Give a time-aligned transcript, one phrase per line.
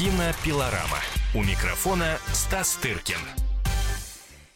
[0.00, 0.96] Кинопилорама.
[1.34, 3.18] У микрофона Стас Тыркин.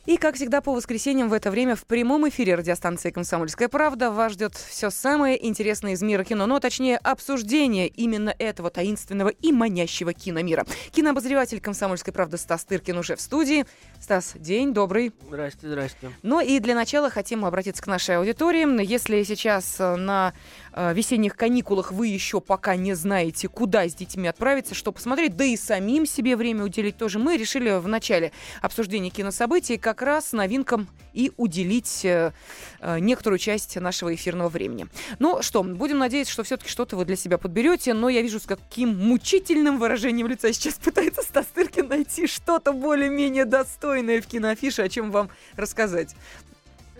[0.06, 4.32] И, как всегда, по воскресеньям в это время в прямом эфире радиостанции «Комсомольская правда» вас
[4.32, 10.12] ждет все самое интересное из мира кино, но точнее обсуждение именно этого таинственного и манящего
[10.12, 10.66] киномира.
[10.90, 13.64] Кинообозреватель «Комсомольской правды» Стас Тыркин уже в студии.
[13.98, 15.10] Стас, день добрый.
[15.26, 16.10] Здрасте, здрасте.
[16.22, 18.84] Ну и для начала хотим обратиться к нашей аудитории.
[18.84, 20.34] Если сейчас э, на
[20.74, 25.56] весенних каникулах вы еще пока не знаете, куда с детьми отправиться, что посмотреть, да и
[25.56, 31.32] самим себе время уделить тоже, мы решили в начале обсуждения кинособытий как раз новинкам и
[31.36, 32.32] уделить э,
[32.80, 34.86] э, некоторую часть нашего эфирного времени.
[35.18, 38.46] Ну что, будем надеяться, что все-таки что-то вы для себя подберете, но я вижу, с
[38.46, 44.88] каким мучительным выражением лица сейчас пытается Стас Тыркин найти что-то более-менее достойное в киноафише, о
[44.88, 46.14] чем вам рассказать.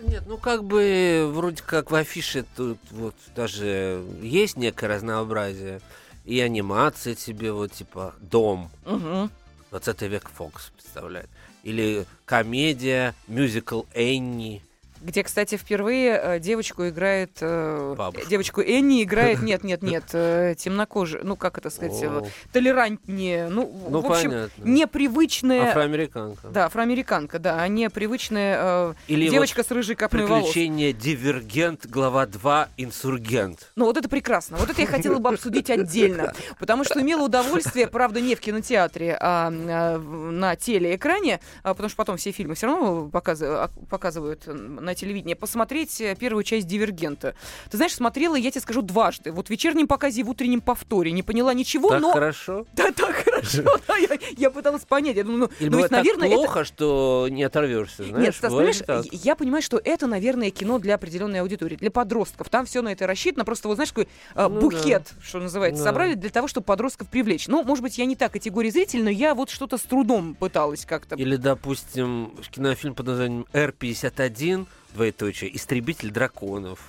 [0.01, 5.81] Нет, ну как бы вроде как в афише тут вот даже есть некое разнообразие.
[6.25, 8.71] И анимация тебе вот типа «Дом».
[8.85, 9.29] Угу.
[9.69, 11.29] 20 век Фокс представляет.
[11.63, 14.63] Или комедия, мюзикл «Энни».
[15.05, 17.37] Где, кстати, впервые э, девочку играет...
[17.39, 18.27] Э, Бабушку.
[18.27, 19.41] девочку Энни играет...
[19.45, 21.23] Нет, нет, нет, э, темнокожая.
[21.23, 22.03] Ну, как это сказать?
[22.03, 22.25] О.
[22.51, 23.47] толерантнее.
[23.49, 24.63] Ну, Ну, в общем, понятно.
[24.63, 25.69] непривычная...
[25.69, 26.47] Афроамериканка.
[26.47, 30.45] Да, афроамериканка, да, а не привычная э, Или девочка с рыжей вот копной волос.
[30.45, 33.71] приключение «Дивергент», глава 2, «Инсургент».
[33.75, 34.57] Ну, вот это прекрасно.
[34.57, 36.33] Вот это я хотела бы обсудить отдельно.
[36.57, 41.97] Потому что имела удовольствие, правда, не в кинотеатре, а, а, на телеэкране, а, потому что
[41.97, 47.35] потом все фильмы все равно а, показывают на телевидении, посмотреть э, первую часть «Дивергента».
[47.69, 49.31] Ты знаешь, смотрела, я тебе скажу, дважды.
[49.31, 51.11] Вот в вечернем показе и в утреннем повторе.
[51.11, 52.13] Не поняла ничего, Так но...
[52.13, 52.65] хорошо?
[52.73, 53.63] Да, так хорошо.
[53.87, 55.15] да, я, я пыталась понять.
[55.15, 56.37] Я думаю, ну, Или ну ведь, бывает так наверное, это...
[56.37, 58.25] плохо, что не оторвешься, знаешь?
[58.25, 59.05] Нет, Стас, так.
[59.11, 62.49] я понимаю, что это, наверное, кино для определенной аудитории, для подростков.
[62.49, 63.45] Там все на это рассчитано.
[63.45, 65.89] Просто, вот знаешь, такой а, Ну букет, что называется, Да.
[65.89, 67.47] собрали для того, чтобы подростков привлечь.
[67.47, 70.85] Ну, может быть, я не та категория зрителей, но я вот что-то с трудом пыталась
[70.85, 71.15] как-то.
[71.15, 76.79] Или, допустим, кинофильм под названием «Р-51», двоеточие, «Истребитель драконов».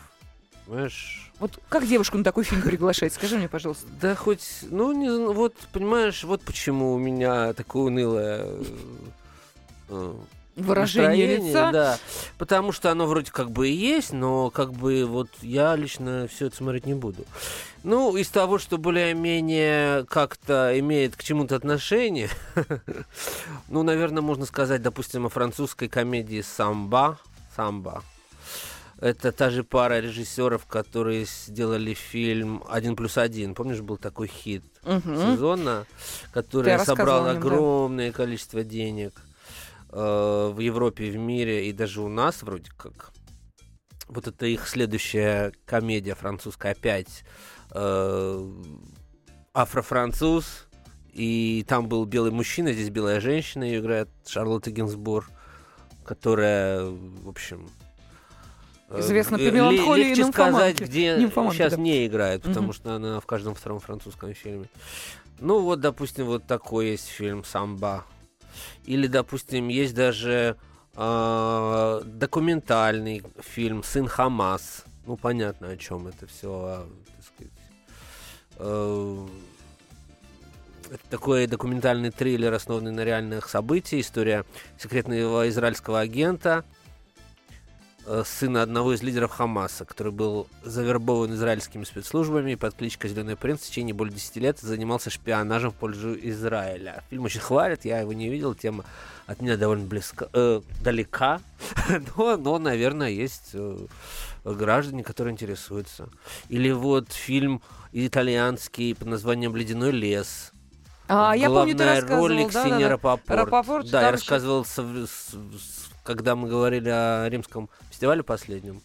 [0.65, 1.31] Понимаешь?
[1.39, 3.12] Вот как девушку на такой фильм приглашать?
[3.12, 3.87] Скажи мне, пожалуйста.
[4.00, 8.65] Да хоть, ну, не, вот, понимаешь, вот почему у меня такое унылое э,
[9.91, 10.15] э,
[10.56, 11.71] Выражение лица.
[11.71, 11.99] Да,
[12.39, 16.47] потому что оно вроде как бы и есть, но как бы вот я лично все
[16.47, 17.27] это смотреть не буду.
[17.83, 22.31] Ну, из того, что более-менее как-то имеет к чему-то отношение,
[23.69, 27.19] ну, наверное, можно сказать, допустим, о французской комедии «Самба».
[27.56, 28.03] «Самба».
[28.99, 33.55] Это та же пара режиссеров, которые сделали фильм «Один плюс один».
[33.55, 35.17] Помнишь, был такой хит Мгм.
[35.17, 35.87] сезона,
[36.33, 37.47] который собрал о нем, да.
[37.49, 39.12] огромное количество денег
[39.91, 43.12] э, в Европе в мире, и даже у нас вроде как.
[44.09, 47.25] Вот это их следующая комедия французская опять
[47.73, 48.53] э,
[49.53, 50.69] афро-француз,
[51.12, 55.28] и там был белый мужчина, здесь белая женщина, ее играет Шарлотта Гинсбур,
[56.06, 57.69] которая, в общем...
[58.89, 61.81] э, Известна по ле- меланхолии и легче сказать, где Нимфоманке, сейчас да.
[61.81, 62.72] не играет, потому Мгм.
[62.72, 64.67] что она в каждом втором французском фильме.
[65.41, 68.05] Ну вот, допустим, вот такой есть фильм «Самба».
[68.87, 70.56] Или, допустим, есть даже
[70.94, 74.84] э, документальный фильм «Сын Хамас».
[75.06, 76.87] Ну, понятно, о чем это все,
[77.17, 77.53] так сказать.
[78.56, 79.27] Э,
[80.91, 84.05] это такой документальный триллер, основанный на реальных событиях.
[84.05, 84.45] История
[84.79, 86.65] секретного израильского агента,
[88.07, 93.61] э, сына одного из лидеров Хамаса, который был завербован израильскими спецслужбами под кличкой Зеленый принц
[93.61, 97.03] в течение более 10 лет занимался шпионажем в пользу Израиля.
[97.11, 98.85] Фильм очень хвалят, я его не видел, тема
[99.27, 101.41] от меня довольно близка, э, далека,
[102.17, 103.87] но, но, наверное, есть э,
[104.45, 106.09] граждане, которые интересуются.
[106.49, 107.61] Или вот фильм
[107.93, 110.53] итальянский под названием «Ледяной лес».
[111.09, 112.89] А, я помню, ты Главная рассказывал, роль да, Ксения да, да.
[112.91, 113.39] Рапопорт.
[113.41, 118.83] Рапопорт, Да, я еще- рассказывал, со- с- с- когда мы говорили о римском фестивале последнем.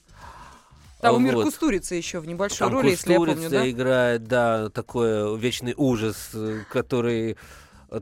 [1.02, 1.46] Там А, вот.
[1.46, 3.70] Кустурица еще в небольшой Там роли, если я помню, Кустурица да?
[3.70, 6.30] играет, да, такой вечный ужас,
[6.70, 7.38] который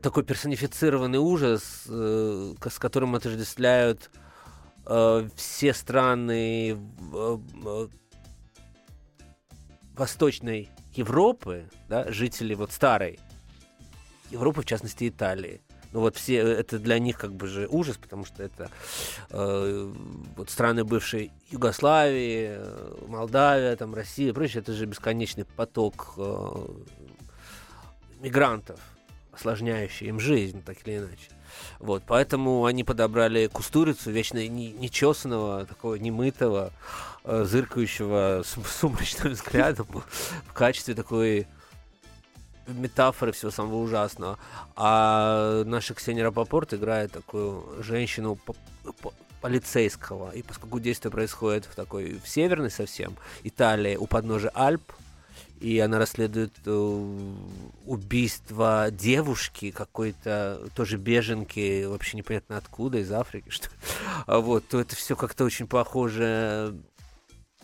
[0.02, 4.10] такой персонифицированный ужас, э, с которым отождествляют
[4.86, 7.86] э, все страны э,
[9.96, 13.18] Восточной Европы, да, жители вот старой
[14.30, 15.60] Европы, в частности Италии.
[15.92, 18.70] Ну вот все, это для них как бы же ужас, потому что это
[19.30, 19.92] э,
[20.36, 26.66] вот страны бывшей Югославии, э, Молдавия, там Россия и прочее, это же бесконечный поток э,
[28.20, 28.78] мигрантов,
[29.32, 31.30] осложняющий им жизнь, так или иначе.
[31.80, 36.72] Вот, поэтому они подобрали кустурицу, вечно не- нечесанного, такого немытого,
[37.24, 39.88] э, зыркающего с сумрачным взглядом
[40.46, 41.48] в качестве такой
[42.66, 44.38] метафоры всего самого ужасного.
[44.76, 48.54] А наша Ксения Рапопорт играет такую женщину по-
[49.02, 50.30] по- полицейского.
[50.30, 54.92] И поскольку действие происходит в такой, в северной совсем Италии, у подножия Альп,
[55.60, 57.18] и она расследует э,
[57.84, 63.68] убийство девушки какой-то тоже беженки вообще непонятно откуда из Африки что
[64.26, 66.74] а вот то это все как-то очень похоже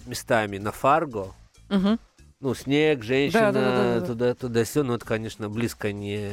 [0.04, 1.32] местами на Фарго
[1.70, 1.98] Мгм.
[2.40, 6.30] Ну снег женщина туда туда все но это конечно близко не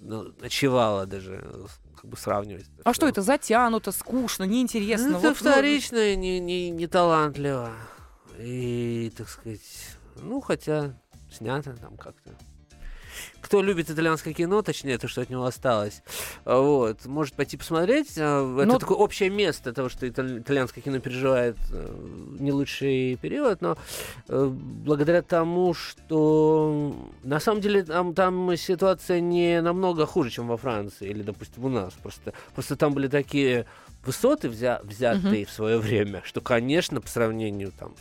[0.00, 1.44] ну, ночевала даже
[2.00, 5.10] как бы сравнивать А что это затянуто, скучно, неинтересно?
[5.10, 7.72] ну, это Вот, ну, вторично, не, не, не талантливо.
[8.38, 9.60] И, так сказать,
[10.16, 10.98] ну, хотя
[11.30, 12.30] снято там как-то.
[13.40, 16.02] Кто любит итальянское кино, точнее, то, что от него осталось,
[16.44, 18.14] вот, может пойти посмотреть.
[18.18, 21.94] А, Это Но- такое общее место того, что италь- итальянское кино переживает э,
[22.38, 23.76] не лучший период, но
[24.28, 30.56] э, благодаря тому, что на самом деле там, там ситуация не намного хуже, чем во
[30.56, 31.92] Франции или, допустим, у нас.
[32.02, 33.66] Просто, просто там были такие
[34.04, 37.94] высоты взя- взятые в свое время, что, конечно, по сравнению там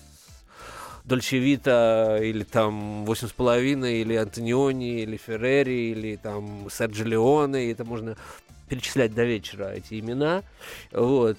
[1.09, 7.03] с Дольче Вита или там «Восемь с половиной» или Антониони или Феррери или там Серджи
[7.03, 8.15] Леоне, это можно
[8.67, 10.43] перечислять до вечера эти имена.
[10.91, 11.35] Вот.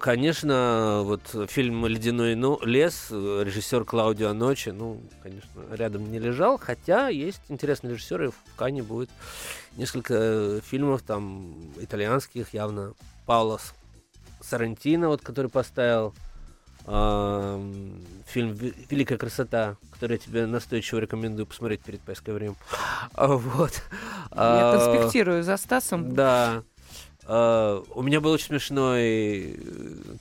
[0.00, 7.08] Конечно, вот фильм «Ледяной но- лес», режиссер Клаудио Ноче, ну, конечно, рядом не лежал, хотя
[7.08, 9.10] есть интересные режиссеры, в Кане будет
[9.76, 12.94] несколько э, фильмов там итальянских, явно
[13.26, 13.74] Пауло С-
[14.40, 16.14] Сарантино, вот, который поставил
[16.84, 22.00] фильм «Ви- «Великая красота», который я тебе настойчиво рекомендую посмотреть перед
[22.38, 22.56] Рим.
[23.14, 23.72] А, Вот.
[24.30, 26.14] Я А, конспектирую за Стасом.
[26.14, 26.62] да.
[27.24, 29.60] А, у меня была очень смешной,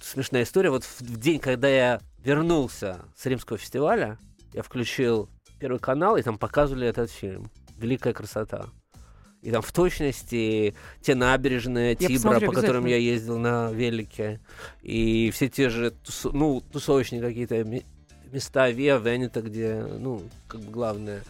[0.02, 0.70] смешная история.
[0.70, 4.18] Вот в день, когда я вернулся с римского фестиваля,
[4.54, 5.30] я включил
[5.60, 8.66] первый канал, и там показывали этот фильм «Великая красота».
[9.42, 14.40] И там в точности те набережные Я Тибра, по которым я ездил на велике,
[14.84, 17.84] и все те же тусо- ну, тусовочные какие-то ме-
[18.32, 21.24] места Виа Венета, где, ну, как бы главное,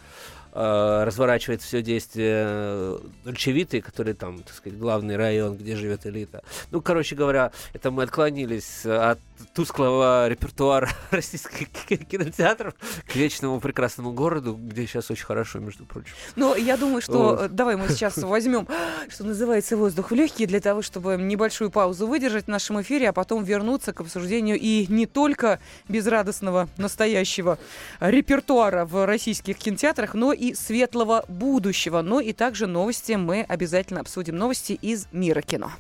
[0.54, 6.44] э, разворачивается все действие Дольчевиты, который там, так сказать, главный район, где живет элита.
[6.72, 9.20] Ну, короче говоря, это мы отклонились от
[9.54, 12.74] тусклого репертуара российских ки- кинотеатров
[13.08, 16.14] к вечному прекрасному городу, где сейчас очень хорошо, между прочим.
[16.36, 17.42] Ну, я думаю, что Вот.
[17.42, 18.68] э, давай мы сейчас возьмем,
[19.10, 23.14] что называется, воздух в легкие для того, чтобы небольшую паузу выдержать в нашем эфире, а
[23.14, 25.60] потом вернуться к обсуждению и не только
[25.90, 27.58] безрадостного настоящего
[28.00, 32.02] репертуара в российских кинотеатрах, но и светлого будущего.
[32.02, 34.36] Но и также новости мы обязательно обсудим.
[34.38, 35.72] Новости из мира кино.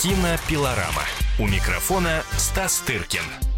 [0.00, 1.02] Кинопилорама.
[1.40, 3.57] У микрофона Стас Тыркин.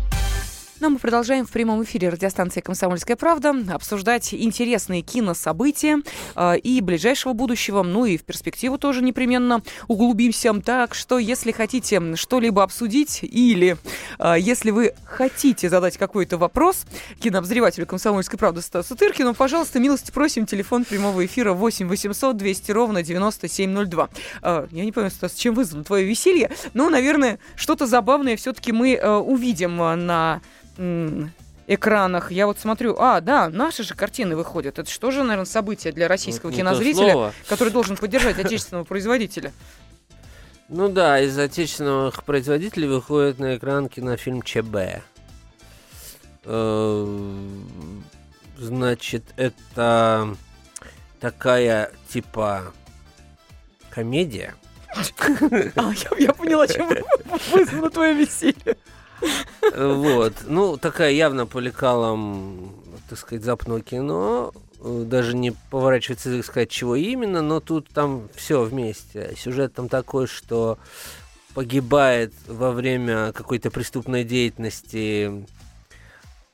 [0.81, 6.01] Но мы продолжаем в прямом эфире радиостанции «Комсомольская правда» обсуждать интересные кинособытия
[6.35, 10.55] э, и ближайшего будущего, ну и в перспективу тоже непременно углубимся.
[10.65, 13.77] Так что, если хотите что-либо обсудить или
[14.19, 16.87] э, если вы хотите задать какой-то вопрос
[17.21, 23.03] кинообозревателю «Комсомольской правды» Стасу Тыркину, пожалуйста, милости просим, телефон прямого эфира 8 800 200 ровно
[23.03, 24.09] 9702.
[24.41, 28.95] Э, я не понимаю, Стас, чем вызвано твое веселье, но, наверное, что-то забавное все-таки мы
[28.95, 30.41] э, увидим э, на
[31.67, 32.33] экранах.
[32.33, 34.79] Я вот смотрю, а, да, наши же картины выходят.
[34.79, 37.35] Это что же, наверное, событие для российского то кинозрителя, слово.
[37.49, 39.53] который должен поддержать отечественного производителя.
[40.69, 45.03] Ну да, из отечественных производителей выходит на экран кинофильм ЧБ.
[46.45, 47.27] Э,
[48.61, 50.37] Значит, это
[51.19, 52.73] такая типа
[53.89, 54.55] комедия.
[55.77, 56.91] А, я, я поняла, чем
[57.53, 58.77] вызвано твое веселье.
[59.77, 60.35] Вот.
[60.47, 62.75] Ну, такая явно по лекалам,
[63.09, 64.53] так сказать, западного кино.
[64.83, 69.35] Даже не поворачивается язык сказать, чего именно, но тут там все вместе.
[69.37, 70.79] Сюжет там такой, что
[71.55, 75.47] погибает во время какой-то преступной деятельности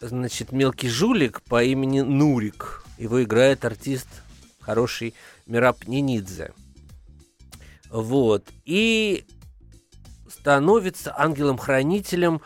[0.01, 2.85] значит, мелкий жулик по имени Нурик.
[2.99, 4.09] Его играет артист
[4.61, 5.15] хороший
[5.47, 6.53] Мираб Нинидзе.
[7.91, 8.45] Вот.
[8.65, 9.25] И
[10.47, 12.41] становится ангелом-хранителем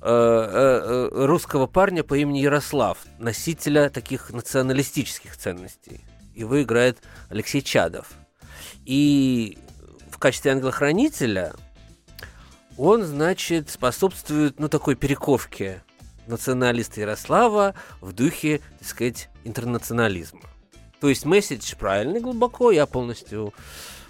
[0.00, 6.04] э, э, э, русского парня по имени Ярослав, носителя таких националистических ценностей.
[6.34, 6.98] Его играет
[7.28, 8.08] Алексей Чадов.
[8.84, 9.58] И
[10.10, 11.54] в качестве ангела-хранителя
[12.76, 15.84] он, значит, способствует, ну, такой перековке
[16.26, 20.42] националиста Ярослава в духе, так сказать, интернационализма.
[21.00, 23.54] То есть месседж правильный глубоко, я полностью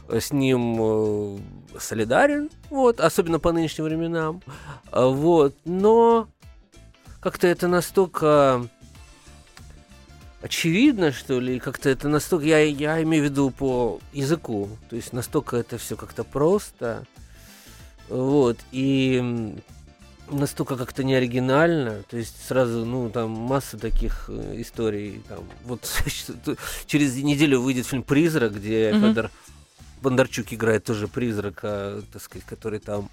[0.08, 1.38] с ним э,
[1.78, 4.42] солидарен, вот, особенно по нынешним временам,
[4.90, 6.28] А, вот, но
[7.20, 8.68] как-то это настолько
[10.42, 15.12] очевидно, что ли, как-то это настолько, я, я имею в виду по языку, то есть
[15.12, 17.04] настолько это все как-то просто,
[18.08, 19.56] вот, и
[20.30, 25.82] настолько как-то неоригинально, то есть сразу, ну, там масса таких э, историй, там, вот
[26.86, 29.00] через неделю выйдет фильм «Призрак», где mm-hmm.
[29.00, 29.30] Федор
[30.03, 33.09] Бондарчук играет тоже призрака, так сказать, который там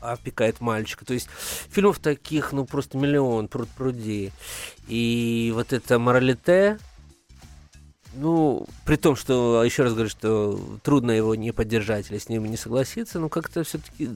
[0.00, 1.04] опекает мальчика.
[1.04, 1.28] То есть
[1.70, 4.32] фильмов таких, ну, просто миллион, пруд пруди.
[4.88, 6.78] И вот это моралите,
[8.14, 12.44] ну, при том, что, еще раз говорю, что трудно его не поддержать или с ним
[12.44, 14.10] не согласиться, но как-то все-таки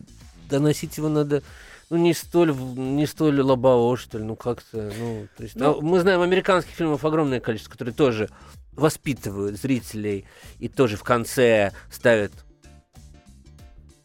[0.49, 1.43] доносить его надо
[1.89, 6.01] ну, не столь, не столь лобово, что ли, ну, как-то, ну, то есть, ну, мы
[6.01, 8.29] знаем американских фильмов огромное количество, которые тоже
[8.77, 10.27] воспитывают зрителей
[10.59, 12.33] и тоже в конце ставят,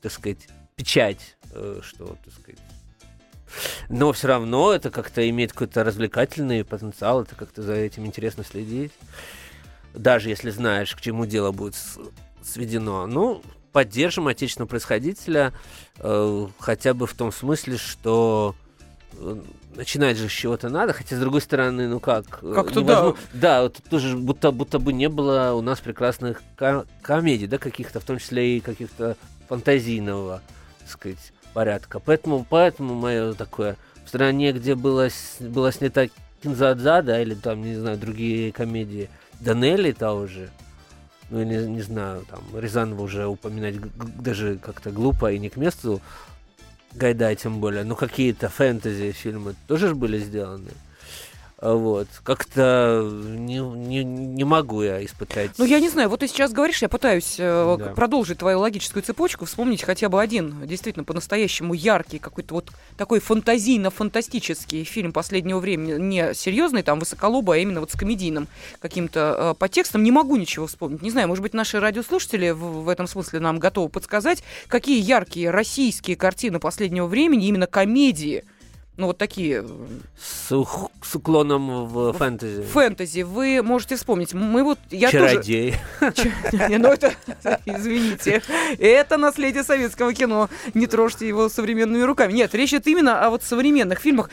[0.01, 2.59] так сказать, печать, э, что, так сказать,
[3.89, 8.93] но все равно это как-то имеет какой-то развлекательный потенциал, это как-то за этим интересно следить.
[9.93, 11.75] Даже если знаешь, к чему дело будет
[12.41, 13.05] сведено.
[13.07, 15.53] Ну, поддержим отечественного происходителя,
[15.97, 18.55] э, хотя бы в том смысле, что
[19.75, 22.39] начинать же с чего-то надо, хотя с другой стороны, ну как?
[22.41, 23.13] Э, Как-то да.
[23.33, 27.99] Да, вот тоже будто, будто бы не было у нас прекрасных ко- комедий, да, каких-то,
[27.99, 29.15] в том числе и каких-то
[29.47, 30.41] фантазийного,
[30.79, 31.99] так сказать, порядка.
[31.99, 36.07] Поэтому, поэтому мое такое в стране, где было, была снята
[36.43, 40.49] Кинзадза, да, или там, не знаю, другие комедии, Данелли того же,
[41.29, 43.75] ну, не, не знаю, там, Рязанова уже упоминать
[44.21, 46.01] даже как-то глупо и не к месту,
[46.93, 50.71] Гайдай тем более, но какие-то фэнтези фильмы тоже были сделаны.
[51.61, 52.07] Вот.
[52.23, 55.51] Как-то не, не, не могу я испытать.
[55.59, 57.89] Ну, я не знаю, вот ты сейчас говоришь, я пытаюсь э, да.
[57.89, 64.83] продолжить твою логическую цепочку, вспомнить хотя бы один действительно по-настоящему яркий, какой-то вот такой фантазийно-фантастический
[64.83, 68.47] фильм последнего времени, не серьезный, там, высоколобый, а именно вот с комедийным
[68.79, 70.03] каким-то э, подтекстом.
[70.03, 71.03] Не могу ничего вспомнить.
[71.03, 75.51] Не знаю, может быть, наши радиослушатели в, в этом смысле нам готовы подсказать, какие яркие
[75.51, 78.45] российские картины последнего времени, именно комедии,
[79.01, 79.65] ну, вот такие...
[80.19, 82.61] С, ух, с уклоном в фэнтези.
[82.61, 83.21] Фэнтези.
[83.23, 84.35] Вы можете вспомнить.
[84.35, 84.77] Мы вот...
[84.91, 85.73] Я Чародей.
[85.99, 86.31] Тоже...
[86.69, 87.15] Ну, это...
[87.65, 88.43] Извините.
[88.77, 90.49] Это наследие советского кино.
[90.75, 92.33] Не трожьте его современными руками.
[92.33, 94.29] Нет, речь идет именно о вот современных фильмах.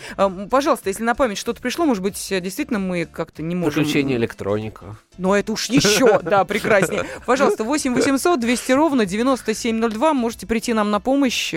[0.50, 3.82] Пожалуйста, если на память что-то пришло, может быть, действительно мы как-то не можем...
[3.82, 4.96] Приключения электроника.
[5.16, 7.04] Но это уж еще, да, прекраснее.
[7.24, 10.12] Пожалуйста, 8 800 200 ровно 9702.
[10.12, 11.54] Можете прийти нам на помощь.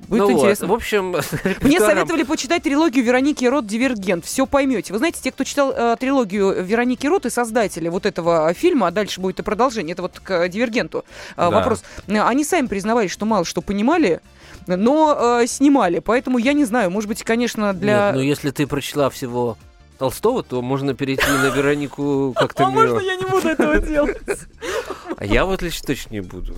[0.00, 0.66] Э, Будет ну интересно.
[0.66, 1.16] Вот, в общем,
[1.62, 4.24] Мне советовали почитать трилогию Вероники Рот «Дивергент».
[4.24, 4.92] Все поймете.
[4.92, 8.90] Вы знаете, те, кто читал э, трилогию Вероники Рот и создатели вот этого фильма, а
[8.90, 11.04] дальше будет и продолжение, это вот к «Дивергенту»
[11.36, 11.50] э, да.
[11.50, 11.82] вопрос.
[12.06, 14.20] Они сами признавались, что мало что понимали,
[14.66, 15.98] но э, снимали.
[16.00, 18.06] Поэтому я не знаю, может быть, конечно, для...
[18.06, 19.56] Нет, ну если ты прочла всего
[19.98, 24.18] Толстого, то можно перейти на Веронику как-то А можно я не буду этого делать?
[25.16, 26.54] А я вот лично точно не буду.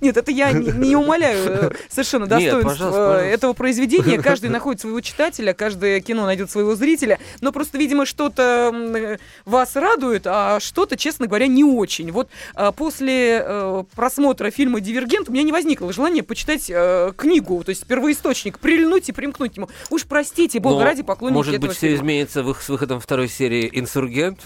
[0.00, 4.20] Нет, это я не, не умоляю э, совершенно достоинства этого произведения.
[4.20, 7.18] Каждый находит своего читателя, каждое кино найдет своего зрителя.
[7.40, 12.10] Но просто, видимо, что-то э, вас радует, а что-то, честно говоря, не очень.
[12.12, 16.70] Вот а, после э, просмотра фильма «Дивергент» у меня не возникло желания почитать
[17.16, 19.68] книгу, то есть первоисточник, прильнуть и примкнуть к нему.
[19.90, 24.40] Уж простите, бога ради, поклонники Может быть, все изменится с выходом второй серии «Инсургент»?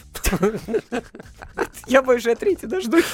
[1.87, 3.05] Я больше от третьей дождусь.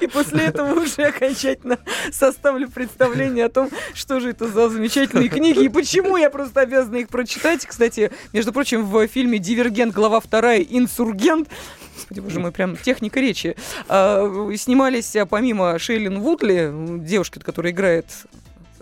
[0.00, 1.73] И после этого уже окончательно
[2.12, 6.96] составлю представление о том, что же это за замечательные книги и почему я просто обязана
[6.96, 7.64] их прочитать.
[7.66, 11.48] Кстати, между прочим, в фильме «Дивергент», глава вторая «Инсургент»
[11.96, 13.56] Господи, боже мой, прям техника речи.
[13.88, 18.06] А, снимались а, помимо Шейлин Вудли, девушки, которая играет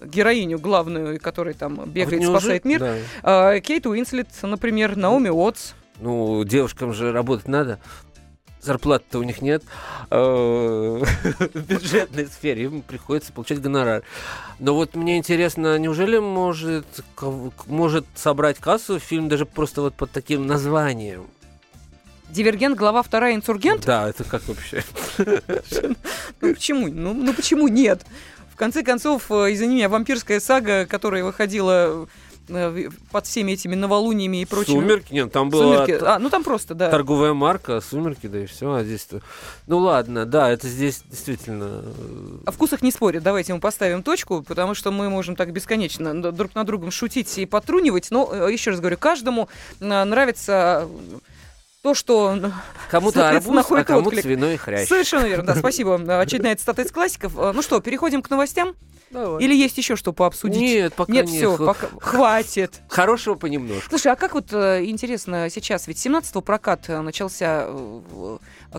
[0.02, 2.80] героиню главную, которая там бегает, вот спасает мир.
[2.80, 2.96] Да.
[3.22, 5.75] А, Кейт Уинслет, например, Наоми Уотс.
[6.00, 7.78] Ну, девушкам же работать надо
[8.62, 9.62] зарплаты-то у них нет
[10.11, 10.16] э,
[11.54, 14.02] в бюджетной сфере, им приходится получать гонорар.
[14.59, 16.87] Но вот мне интересно, неужели может,
[17.66, 21.26] может собрать кассу фильм даже просто вот под таким названием?
[22.31, 23.85] Дивергент, глава вторая, инсургент?
[23.85, 24.83] Да, это как вообще?
[26.40, 26.88] Ну почему?
[26.88, 28.02] Ну, ну почему нет?
[28.50, 32.09] В конце концов, э, извини меня, вампирская сага, которая выходила
[32.46, 34.75] под всеми этими новолуниями и прочим.
[34.75, 36.04] Сумерки, нет, там была Сумерки.
[36.04, 36.90] А, ну там просто, да.
[36.90, 38.72] Торговая марка, сумерки, да и все.
[38.72, 39.08] А здесь
[39.66, 41.82] Ну ладно, да, это здесь действительно.
[41.84, 43.22] Э, О вкусах не спорят.
[43.22, 47.46] Давайте мы поставим точку, потому что мы можем так бесконечно друг на другом шутить и
[47.46, 48.11] потрунивать.
[48.11, 49.49] Но, э, еще раз говорю, каждому
[49.80, 50.88] нравится
[51.83, 52.39] то, что
[52.91, 54.23] Кому-то арбуз, а кому-то отклик.
[54.23, 54.89] свиной хрящ.
[54.89, 55.97] Совершенно верно, да, спасибо.
[56.21, 57.37] Очередная цитата из классиков.
[57.37, 58.75] Э, Ну что, переходим к новостям?
[59.11, 60.59] Или есть еще что пообсудить?
[60.61, 61.37] Нет, пока Нет, нет.
[61.37, 61.89] все, пока...
[62.01, 62.81] хватит.
[62.89, 63.89] Хорошего понемножку.
[63.91, 67.67] Слушай, а как вот э, интересно сейчас, ведь 17-го прокат э, начался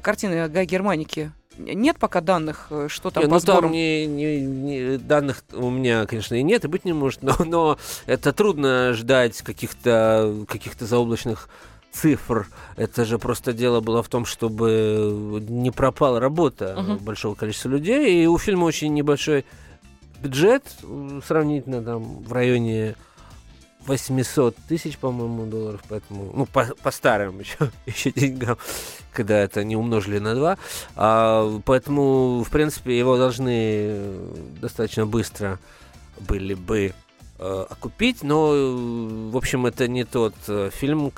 [0.01, 1.31] картины Гай Германики.
[1.57, 3.71] Нет пока данных, что там Не, по ну там сборам?
[3.73, 7.77] не- не- не- данных у меня, конечно, и нет, и быть не может, но, но
[8.07, 11.47] это трудно ждать каких-то каких заоблачных
[11.93, 12.47] цифр.
[12.75, 16.97] Это же просто дело было в том, чтобы не пропала работа Мгм.
[16.97, 18.23] большого количества людей.
[18.23, 19.45] И у фильма очень небольшой
[20.21, 20.63] бюджет,
[21.25, 22.95] сравнительно там в районе
[23.85, 28.57] 800 тысяч, по-моему, долларов, поэтому, ну, по, по старым еще, еще деньгам,
[29.11, 30.57] когда это не умножили на два.
[30.95, 35.59] А, поэтому, в принципе, его должны э, достаточно быстро
[36.27, 36.93] были бы
[37.43, 41.11] э, окупить, но, э, в общем, это не тот э, фильм,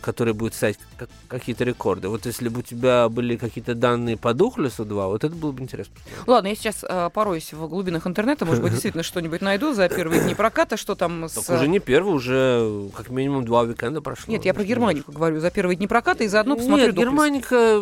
[0.00, 2.08] который будет ставить как- какие-то рекорды.
[2.08, 5.62] Вот если бы у тебя были какие-то данные по Духлесу 2, вот это было бы
[5.62, 5.94] интересно.
[6.26, 10.22] Ладно, я сейчас э, пороюсь в глубинах интернета, может быть, действительно что-нибудь найду за первые
[10.22, 11.34] дни проката, что там с...
[11.34, 14.32] Так уже не первый, уже как минимум два уикенда прошло.
[14.32, 16.96] Нет, я про Германику говорю, за первые дни проката, и заодно посмотрю Нет.
[16.96, 17.80] Германика...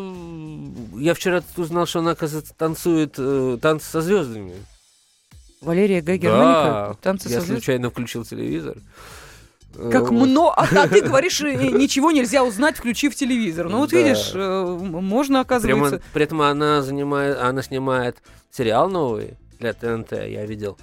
[0.97, 4.54] Я вчера узнал, что она, оказывается, танцует э, танцы со звездами.
[5.64, 7.56] Валерия Гай Да, танцы Я со звездами.
[7.59, 8.76] случайно включил телевизор.
[9.76, 10.12] Э, Как вот.
[10.12, 13.68] много, а, а ты говоришь, э, ничего нельзя узнать, включив телевизор.
[13.68, 13.99] Ну вот Да.
[13.99, 16.02] видишь, э, можно, Прямо- оказывается...
[16.12, 18.18] при этом она занимает, она снимает
[18.52, 20.12] сериал новый для ТНТ.
[20.12, 20.78] Я видел.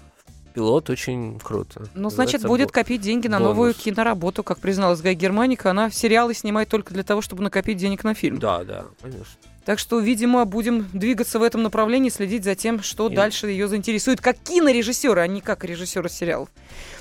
[0.53, 1.87] Пилот очень круто.
[1.95, 3.51] Ну, значит, будет «Бо- копить деньги на бонус».
[3.55, 5.69] новую киноработу, как призналась Гай Германика.
[5.71, 8.37] Она сериалы снимает только для того, чтобы накопить денег на фильм.
[8.37, 9.25] Да, да, конечно.
[9.65, 13.67] Так что, видимо, будем двигаться в этом направлении, следить за тем, что И- дальше ее
[13.67, 16.49] заинтересует как кинорежиссера, а не как режиссера сериалов.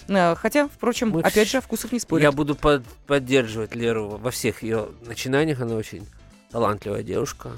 [0.09, 2.23] А, Хотя, впрочем, Мы опять же, о вкусах не спорят.
[2.23, 5.61] Я буду под- поддерживать Леру во всех ее начинаниях.
[5.61, 6.07] Она очень
[6.51, 7.53] талантливая девушка.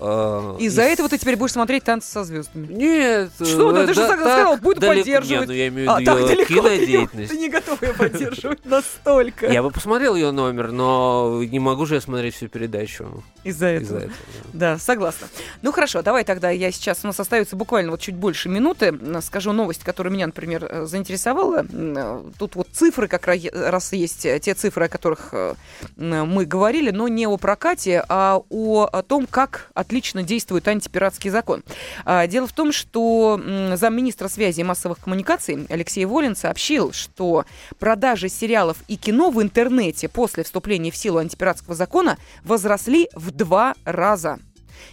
[0.00, 2.66] Э, Из-за и этого ты теперь будешь смотреть танцы со звездами.
[2.72, 3.30] Нет.
[3.36, 3.78] Что ты?
[3.80, 5.40] э, Ты же да- сказал, буду далеко- поддерживать.
[5.40, 7.30] Нет, ну я имею в А, виду кинодеятельность.
[7.30, 9.46] ты не готов ее поддерживать настолько.
[9.52, 14.02] Я бы посмотрел ее номер, но не могу же я смотреть всю передачу Из-за этого.
[14.52, 15.28] Да, согласна.
[15.62, 19.52] Ну хорошо, давай тогда я сейчас, у нас остается буквально вот чуть больше минуты, скажу
[19.52, 21.66] новость, которая меня, например, э, заинтересовала.
[21.70, 25.34] Э, Тут вот цифры как ра- раз есть, те цифры, о которых
[25.96, 31.64] мы говорили, но не о прокате, а о, том, как отлично действует антипиратский закон.
[32.04, 33.40] А, Дело в том, что
[33.74, 37.44] замминистра связи и массовых коммуникаций Алексей Волин сообщил, что
[37.80, 43.74] продажи сериалов и кино в интернете после вступления в силу антипиратского закона возросли в два
[43.84, 44.38] раза.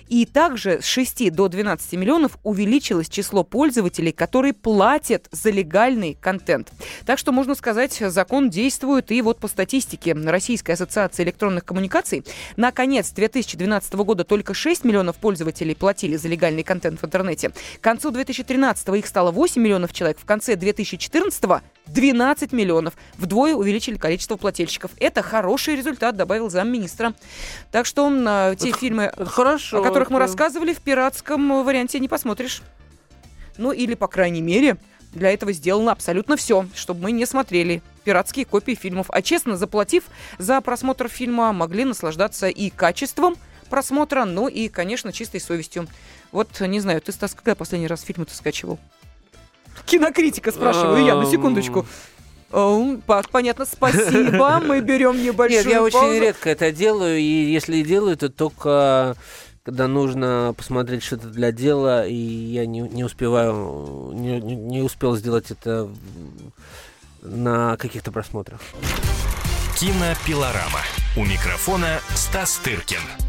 [0.07, 6.71] И также с 6 до 12 миллионов увеличилось число пользователей, которые платят за легальный контент.
[7.05, 9.11] Так что, можно сказать, закон действует.
[9.11, 12.23] И вот по статистике Российской ассоциации электронных коммуникаций,
[12.55, 17.49] на конец 2012 года только 6 миллионов пользователей платили за легальный контент в интернете.
[17.49, 21.43] К концу 2013 их стало 8 миллионов человек, в конце 2014
[21.87, 22.93] 12 миллионов.
[23.17, 24.91] Вдвое увеличили количество плательщиков.
[24.99, 27.13] Это хороший результат, добавил замминистра.
[27.71, 29.79] Так что э, те Это фильмы, Это хорошо.
[29.79, 32.61] о которых мы это- рассказывали, в пиратском варианте не посмотришь.
[33.57, 34.77] Ну или, по крайней мере,
[35.13, 39.07] для этого сделано абсолютно все, чтобы мы не смотрели пиратские копии фильмов.
[39.09, 40.03] А честно, заплатив
[40.37, 43.35] за просмотр фильма, могли наслаждаться и качеством
[43.69, 45.87] просмотра, ну и, конечно, чистой совестью.
[46.31, 48.79] Вот, не знаю, ты, Стас, когда последний раз фильмы ты скачивал?
[49.85, 51.85] Кинокритика, спрашиваю я, на секундочку.
[52.49, 54.61] Паш, понятно, спасибо.
[54.65, 56.21] Мы берем небольшую Нет, я очень паузу.
[56.21, 59.15] редко это делаю, и если и делаю, то только
[59.63, 65.51] когда нужно посмотреть что-то для дела, и я не, не успеваю, не, не- успел сделать
[65.51, 65.89] это
[67.21, 68.61] на каких-то просмотрах.
[69.77, 70.79] Кинопилорама.
[71.17, 73.26] У микрофона Стас Тыркин.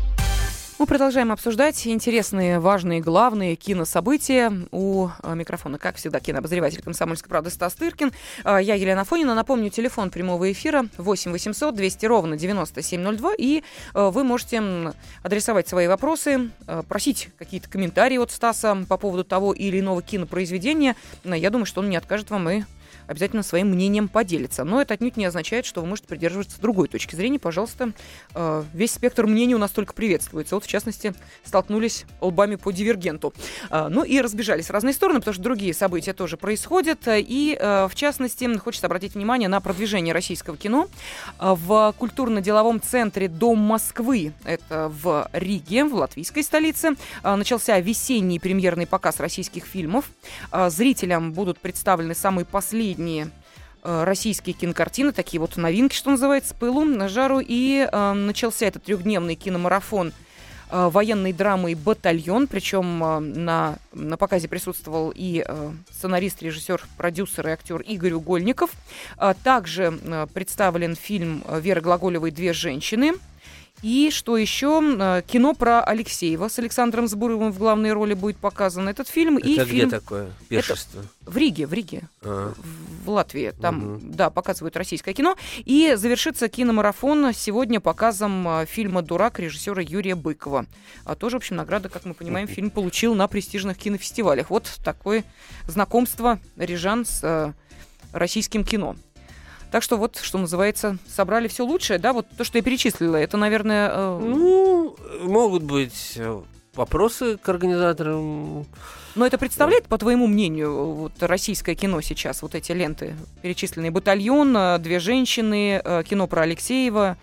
[0.79, 4.53] Мы продолжаем обсуждать интересные, важные, главные кинособытия.
[4.71, 8.13] У э, микрофона, как всегда, кинообозреватель «Комсомольской правды» Стас Тыркин.
[8.45, 9.35] Э, Я Елена Фонина.
[9.35, 13.33] Напомню, телефон прямого эфира 8 800 200 ровно 9702.
[13.39, 14.63] И э, вы можете
[15.25, 16.51] адресовать свои вопросы,
[16.89, 20.95] просить какие-то комментарии от Стаса по поводу того или иного кинопроизведения.
[21.25, 22.63] Я думаю, что он не откажет вам и
[23.09, 24.63] обязательно своим мнением поделится.
[24.63, 27.39] Но это отнюдь не означает, что вы можете придерживаться другой точки зрения.
[27.39, 27.93] Пожалуйста,
[28.35, 30.55] э, весь спектр мнений у нас только приветствуется.
[30.55, 33.33] Вот, в частности, столкнулись лбами по дивергенту.
[33.71, 37.01] А, Ну и разбежались в разные стороны, потому что другие события тоже происходят.
[37.09, 40.89] И, э, в частности, хочется обратить внимание на продвижение российского кино
[41.39, 44.33] в культурно-деловом центре Дом Москвы.
[44.45, 46.91] Это в Риге, в латвийской столице.
[47.23, 50.11] Начался весенний премьерный показ российских фильмов.
[50.69, 57.09] Зрителям будут представлены самые последние э, российские кинокартины, такие вот новинки, что называется, пылу, на
[57.09, 57.41] жару.
[57.41, 60.13] И э, начался этот трехдневный киномарафон
[60.71, 62.47] э, военной драмы «Батальон».
[62.47, 68.71] Причем э, на, на показе присутствовал и э, сценарист, режиссер, продюсер и актер Игорь Угольников.
[69.17, 73.15] А также э, представлен фильм Веры Глаголевой «Две женщины».
[73.83, 74.83] И что еще?
[74.99, 79.37] Э, кино про Алексеева с Александром Збуровым в главной роли будет показан этот фильм.
[79.39, 80.33] Это и где фильм такое?
[80.49, 81.03] Пешество?
[81.27, 82.53] в Риге, в Риге, А.
[83.05, 83.53] в- Латвии.
[83.61, 84.13] Там, Мгм.
[84.17, 85.37] да, показывают российское кино.
[85.59, 90.67] И завершится киномарафон сегодня показом э, фильма «Дурак» режиссера Юрия Быкова.
[91.05, 94.51] А тоже, в общем, награда, как мы понимаем, фильм получил на престижных кинофестивалях.
[94.51, 95.23] Вот такое
[95.67, 97.53] знакомство рижан с э,
[98.13, 98.97] российским кино.
[99.71, 103.37] Так что вот, что называется, собрали все лучшее, да, вот то, что я перечислила, это,
[103.37, 106.41] наверное, э, Ну, могут быть э,
[106.75, 108.67] вопросы к организаторам.
[109.15, 113.91] Но это представляет, по твоему мнению, вот российское кино сейчас, вот эти ленты перечисленные?
[113.91, 117.19] «Батальон», э, «Две женщины», э, кино про Алексеева.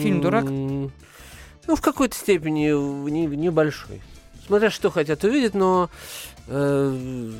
[0.00, 0.44] Фильм «Дурак»?
[0.44, 2.68] Ну, в какой-то степени
[3.34, 4.02] небольшой.
[4.46, 5.88] Смотря что хотят увидеть, но
[6.48, 7.32] э,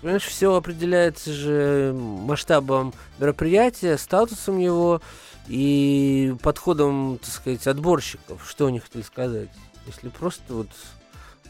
[0.00, 5.00] понимаешь, все определяется же масштабом мероприятия, статусом его
[5.48, 8.48] и подходом, так сказать, отборщиков.
[8.48, 9.48] Что они хотели сказать?
[9.86, 10.68] Если просто вот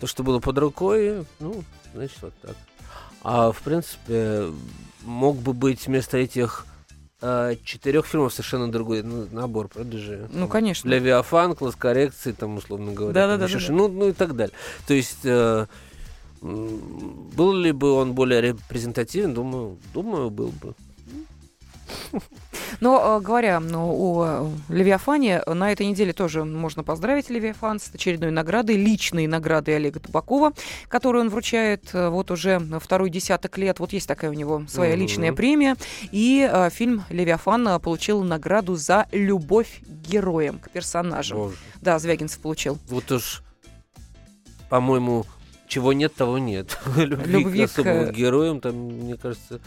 [0.00, 1.62] то, что было под рукой, ну,
[1.94, 2.56] значит, вот так.
[3.22, 4.46] А в принципе,
[5.02, 6.66] мог бы быть вместо этих
[7.20, 10.28] э, четырех фильмов совершенно другой ну, набор, правда же?
[10.32, 10.88] Ну, Там конечно.
[10.88, 13.12] Левиафан, класс коррекции, там, условно говоря.
[13.12, 14.54] Да-да-да, Ну, ну и так далее.
[14.86, 15.66] То есть, э,
[16.40, 19.34] был ли бы он более репрезентативен?
[19.34, 20.74] Думаю, думаю, был бы.
[22.80, 28.30] Но э, говоря ну, о Левиафане, на этой неделе тоже можно поздравить Левиафан с очередной
[28.30, 30.52] наградой, личной наградой Олега Табакова,
[30.88, 33.80] которую он вручает э, вот уже второй десяток лет.
[33.80, 35.76] Вот есть такая у него своя личная премия.
[36.12, 41.38] И э, фильм Левиафан получил награду за любовь к героям, к персонажам.
[41.38, 41.56] Боже.
[41.80, 42.78] Да, Звягинцев получил.
[42.88, 43.42] Вот уж,
[44.68, 45.26] по-моему,
[45.70, 46.78] чего нет, того нет.
[46.96, 49.60] Любви, Любви к к, особым э, героям там, мне кажется,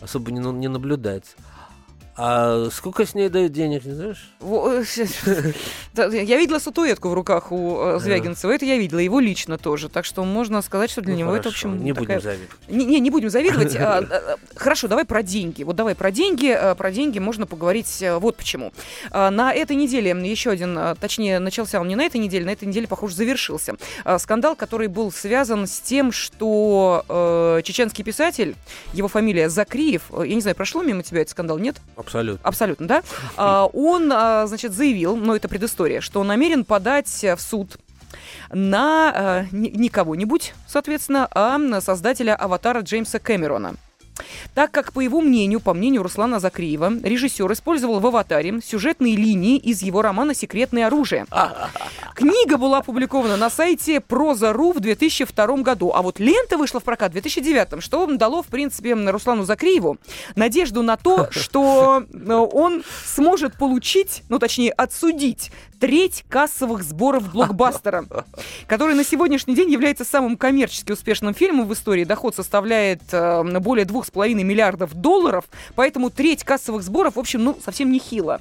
[0.00, 1.36] особо не, не наблюдается.
[2.16, 4.30] А сколько с ней дают денег, не знаешь?
[4.40, 4.84] Э,
[5.96, 9.88] Я видела статуэтку в руках у э, Звягинцева, это я видела, его лично тоже.
[9.88, 12.20] Так что можно сказать, что для Ну, него это, в хорошо, общем, не такая- будем
[12.22, 12.50] завидовать.
[12.68, 13.74] Не, не, не будем завидовать.
[13.84, 15.62] А, а, Хорошо, давай про деньги.
[15.64, 16.46] Вот давай про деньги.
[16.48, 18.72] А, Про деньги можно поговорить а, вот почему.
[19.10, 22.50] А, На этой неделе еще один, а, точнее, начался он не на этой неделе, на
[22.50, 23.74] этой неделе, похоже, завершился.
[24.04, 28.54] А, Скандал, который был связан с тем, что э, чеченский писатель,
[28.92, 31.76] его фамилия Закриев, э, я не знаю, прошло мимо тебя этот скандал, нет?
[32.04, 32.48] Абсолютно.
[32.48, 33.02] Абсолютно, да?
[33.36, 37.78] А, Он, а, значит, заявил, но это предыстория, что он намерен подать в суд
[38.50, 43.74] на э, не, не кого-нибудь, соответственно, а на создателя аватара Джеймса Кэмерона.
[44.54, 49.56] Так как, по его мнению, по мнению Руслана Закриева, режиссер использовал в «Аватаре» сюжетные линии
[49.56, 51.26] из его романа «Секретное оружие».
[52.14, 57.10] Книга была опубликована на сайте Проза.ру в 2002 году, а вот лента вышла в прокат
[57.10, 59.98] в 2009, что дало, в принципе, Руслану Закриеву
[60.36, 65.50] надежду на то, что э, он сможет получить, ну, точнее, отсудить
[65.84, 68.06] треть кассовых сборов блокбастера,
[68.66, 72.04] который на сегодняшний день является самым коммерчески успешным фильмом в истории.
[72.04, 75.44] Доход составляет э, более 2,5 миллиардов долларов,
[75.74, 78.40] поэтому треть кассовых сборов, в общем, ну, совсем нехило.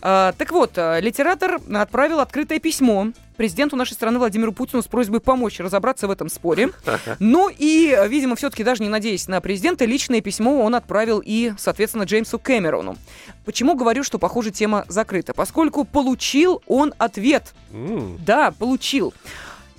[0.00, 5.20] А, так вот, э, литератор отправил открытое письмо президенту нашей страны Владимиру Путину с просьбой
[5.20, 6.70] помочь разобраться в этом споре.
[7.18, 11.52] Ну и, э, видимо, все-таки даже не надеясь на президента, личное письмо он отправил и,
[11.58, 12.96] соответственно, Джеймсу Кэмерону.
[13.44, 15.34] Почему говорю, что, похоже, тема закрыта?
[15.34, 17.54] Поскольку получил он ответ.
[17.70, 19.12] Да, получил.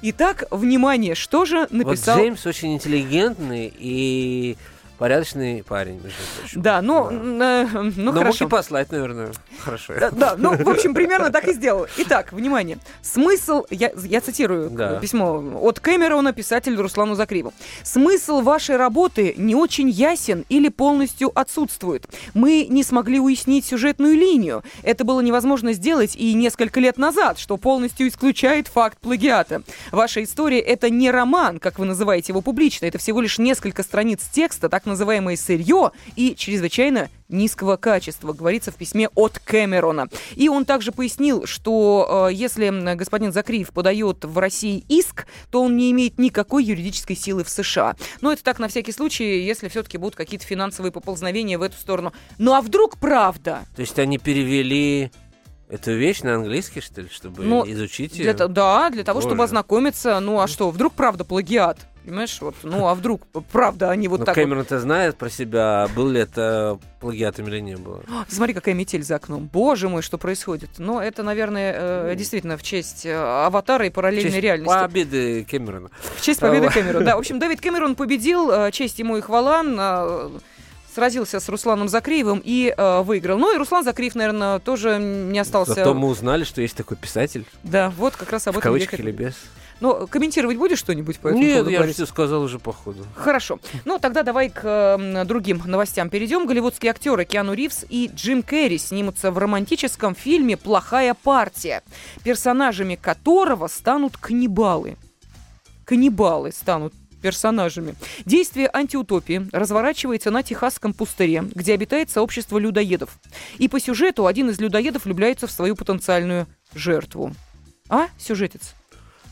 [0.02, 2.18] Итак, внимание, что же написал...
[2.18, 4.58] Вот Джеймс очень интеллигентный и
[4.98, 6.62] порядочный парень, между прочим.
[6.62, 7.64] Да, ну, Да.
[7.64, 8.46] э, ну Но мог хорошо.
[8.46, 9.32] и послать, наверное.
[9.60, 9.94] Хорошо.
[10.00, 11.88] Да, да, ну, в общем, примерно так и сделал.
[11.98, 12.78] Итак, внимание.
[13.02, 15.00] Смысл, я, я цитирую Да.
[15.00, 17.54] письмо от Кэмерона писателю Руслану Закриву.
[17.84, 22.06] Смысл вашей работы не очень ясен или полностью отсутствует.
[22.34, 24.64] Мы не смогли уяснить сюжетную линию.
[24.84, 29.64] Это было невозможно сделать и несколько лет назад, что полностью исключает факт плагиата.
[29.92, 32.86] Ваша история— это не роман, как вы называете его публично.
[32.86, 38.76] Это всего лишь несколько страниц текста, так называемое сырье и чрезвычайно низкого качества, говорится в
[38.76, 40.08] письме от Кэмерона.
[40.36, 45.76] И он также пояснил, что э, если господин Закриев подает в России иск, то он
[45.76, 47.96] не имеет никакой юридической силы в США.
[48.22, 52.14] Но это так на всякий случай, если все-таки будут какие-то финансовые поползновения в эту сторону.
[52.38, 53.66] Ну а вдруг правда?
[53.76, 55.12] То есть они перевели
[55.68, 58.34] Это вещь на английский, что ли, чтобы Ну, изучить Для ее?
[58.34, 59.46] то- да, для того, чтобы Боже.
[59.46, 60.20] ознакомиться.
[60.20, 61.80] Ну а что, вдруг правда плагиат?
[62.06, 65.90] Понимаешь, вот, ну а вдруг правда они вот Ну, так вот Кэмерон-то знает про себя,
[65.96, 68.04] был ли это плагиатом или не было.
[68.28, 69.50] Смотри, какая метель за окном.
[69.52, 70.70] Боже мой, что происходит.
[70.78, 71.74] Но это, наверное,
[72.12, 74.72] э, действительно в честь э, аватара и параллельной Честь реальности.
[74.80, 75.90] Победы Кэмерона.
[76.16, 77.04] В честь победы Кэмерона.
[77.06, 79.64] Да, в общем, Дэвид Кэмерон победил, э, честь ему и хвала.
[80.96, 83.38] Э, Сразился с Русланом Закриевым и э, выиграл.
[83.38, 85.74] Ну и Руслан Закриев, наверное, тоже не остался.
[85.74, 87.46] Зато мы узнали, что есть такой писатель.
[87.64, 89.36] Да, вот как раз об В этом я кавычках или без.
[89.82, 91.96] Ну, комментировать будешь что-нибудь по этому Нет, поводу я же говорить?
[91.96, 93.06] все сказал уже по ходу.
[93.14, 93.60] Хорошо.
[93.84, 96.48] Ну, тогда давай к м, другим новостям перейдем.
[96.48, 101.84] Голливудские актеры Киану Ривз и Джим Керри снимутся в романтическом фильме «Плохая партия»,
[102.24, 104.96] персонажами которого станут каннибалы.
[105.84, 106.94] Каннибалы станут
[107.26, 107.96] персонажами.
[108.26, 113.18] Действие антиутопии разворачивается на Техасском пустыре, где обитает сообщество людоедов.
[113.58, 117.34] И по сюжету один из людоедов влюбляется в свою потенциальную жертву.
[117.90, 118.76] А, сюжетец?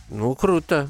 [0.10, 0.89] Ну, круто.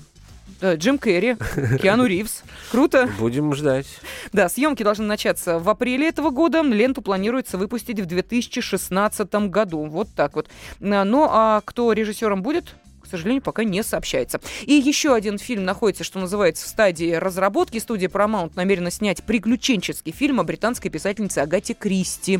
[0.61, 1.35] Да, Джим Керри,
[1.81, 2.43] Киану Ривз.
[2.71, 3.09] Круто.
[3.19, 3.87] Будем ждать.
[4.31, 6.61] Да, съемки должны начаться в апреле этого года.
[6.61, 9.83] Ленту планируется выпустить в 2016 году.
[9.87, 10.47] Вот так вот.
[10.79, 12.75] А, Ну, а кто режиссером будет?
[13.13, 14.41] Сожалению, пока не сообщается.
[14.63, 17.77] И еще один фильм находится, что называется, в стадии разработки.
[17.77, 22.39] Студия Paramount намерена снять приключенческий фильм о британской писательнице Агате Кристи.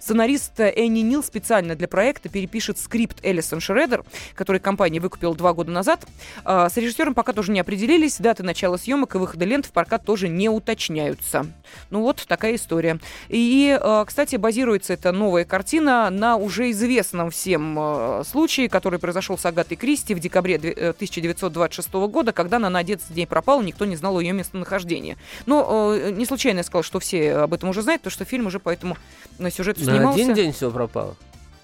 [0.00, 4.02] Сценарист Энни Нил специально для проекта перепишет скрипт Элисон Шредер,
[4.34, 6.06] который компания выкупила два года назад.
[6.42, 8.16] А, С режиссером пока тоже не определились.
[8.16, 11.44] Даты начала съемок и выхода лент в прокат тоже не уточняются.
[11.90, 12.98] Ну вот такая история.
[13.28, 19.36] И, э, кстати, базируется эта новая картина на уже известном всем э, случае, который произошел
[19.36, 23.62] с Агатой Кристи в декабре две- э, 1926 года, когда она на 11 дней пропала,
[23.62, 25.16] никто не знал ее местонахождении.
[25.46, 28.46] Но э, не случайно я сказала, что все об этом уже знают, потому что фильм
[28.46, 28.96] уже по этому
[29.38, 30.20] э, сюжету На снимался.
[30.22, 31.16] один день все пропало.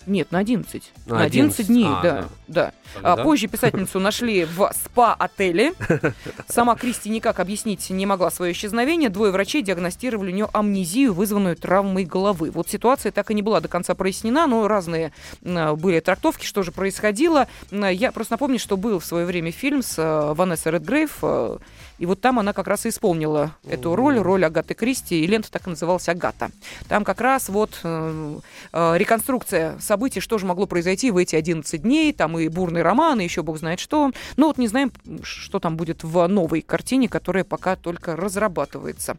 [0.07, 0.93] Нет, на 11.
[1.07, 1.67] На На 11 11.
[1.69, 2.25] дней, А, да.
[2.49, 2.73] да.
[2.97, 5.75] А Тогда- позже писательницу нашли в спа-отеле.
[6.49, 9.09] Сама Кристи никак объяснить не могла свое исчезновение.
[9.11, 12.51] Двое врачей диагностировали у нее амнезию, вызванную травмой головы.
[12.51, 15.13] Вот ситуация так и не была до конца прояснена, но разные
[15.45, 17.47] м, были трактовки, что же происходило.
[17.71, 21.19] М, Я просто напомню, что был в свое время фильм с э, Ванессой Редгрейв,
[22.01, 25.53] и вот там она как раз и исполнила эту роль, роль Агаты Кристи, и лента
[25.53, 26.51] так и называлась «Агата».
[26.89, 28.39] Там как раз вот э,
[28.73, 33.21] э, реконструкция событий, что же могло произойти в эти 11 дней, там и бурный роман,
[33.21, 34.13] и еще бог знает что.
[34.39, 39.19] Но вот не знаем, что там будет в новой картине, которая пока только разрабатывается.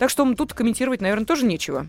[0.00, 1.86] Так что тут комментировать, наверное, тоже нечего.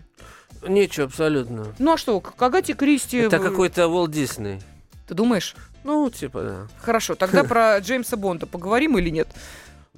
[0.64, 1.74] Нечего абсолютно.
[1.80, 3.16] Ну а что, к Агате Кристи...
[3.16, 4.60] Это какой-то Уолт Дисней.
[5.08, 5.56] Ты думаешь?
[5.82, 6.66] Ну, типа, да.
[6.80, 9.28] Хорошо, тогда про Джеймса Бонда поговорим или нет?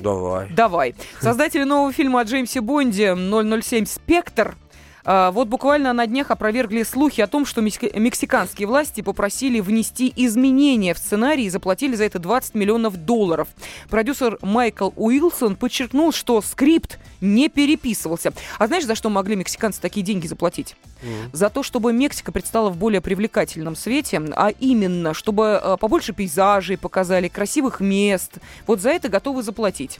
[0.00, 0.48] Давай.
[0.50, 0.94] Давай.
[1.20, 4.56] Создатели нового фильма о Джеймсе Бонде 007 «Спектр»
[5.04, 10.98] вот буквально на днях опровергли слухи о том, что мексиканские власти попросили внести изменения в
[10.98, 13.48] сценарий и заплатили за это 20 миллионов долларов.
[13.88, 18.32] Продюсер Майкл Уилсон подчеркнул, что скрипт не переписывался.
[18.58, 20.76] А знаешь, за что могли мексиканцы такие деньги заплатить?
[21.02, 21.30] М.
[21.32, 26.76] за то, чтобы Мексика предстала в более привлекательном свете, а именно, чтобы э, побольше пейзажей
[26.76, 28.32] показали, красивых мест.
[28.66, 29.98] Вот за это готовы заплатить.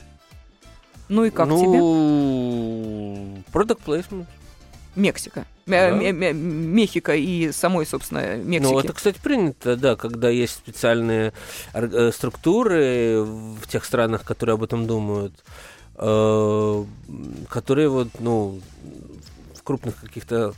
[1.08, 1.78] Ну и как тебе?
[1.78, 4.26] ну, product placement.
[4.96, 5.46] Мексика.
[5.66, 5.90] Да.
[5.92, 8.72] Ме- ме- Мехико и самой, собственно, Мексики.
[8.72, 11.32] Ну, это, кстати, принято, да, когда есть специальные
[11.72, 15.32] э, структуры в тех странах, которые об этом думают,
[15.96, 16.84] э,
[17.48, 18.60] которые вот, ну,
[19.54, 20.54] в крупных каких-то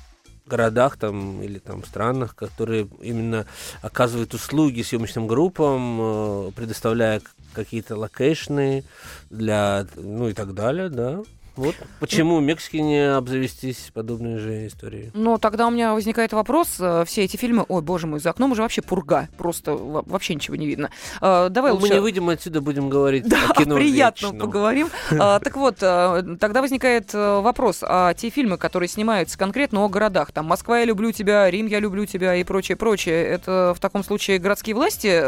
[0.46, 3.46] городах там или там странах, которые именно
[3.80, 7.20] оказывают услуги съемочным группам, э, предоставляя
[7.54, 8.84] какие-то локейшны
[9.30, 11.20] для, ну и так далее, да.
[11.56, 15.10] Вот почему Мексике не обзавестись подобной же историей.
[15.12, 16.76] Но тогда у меня возникает вопрос.
[16.80, 17.64] э, Все эти фильмы...
[17.68, 19.28] Ой, боже мой, за окном уже вообще пурга.
[19.36, 20.90] Просто во- вообще ничего не видно.
[21.20, 21.94] Э, Давай Ну, мы лучше...
[21.94, 24.38] не выйдем отсюда, будем говорить Да, о кино приятно вечном.
[24.40, 24.88] поговорим.
[25.10, 30.32] А, так вот, а, тогда возникает вопрос, а те фильмы, которые снимаются конкретно о городах,
[30.32, 34.02] там «Москва, я люблю тебя», «Рим, я люблю тебя» и прочее, прочее, это в таком
[34.04, 35.22] случае городские власти